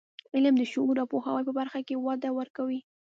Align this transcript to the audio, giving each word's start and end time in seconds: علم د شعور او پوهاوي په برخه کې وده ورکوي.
علم 0.35 0.55
د 0.57 0.63
شعور 0.71 0.95
او 1.01 1.07
پوهاوي 1.13 1.43
په 1.47 1.53
برخه 1.59 1.79
کې 1.87 2.01
وده 2.05 2.29
ورکوي. 2.39 2.79